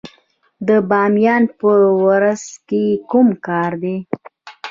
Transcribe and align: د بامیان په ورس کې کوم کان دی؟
د 0.67 0.69
بامیان 0.89 1.43
په 1.59 1.71
ورس 2.03 2.43
کې 2.67 2.85
کوم 3.09 3.27
کان 3.45 3.71
دی؟ 3.81 3.95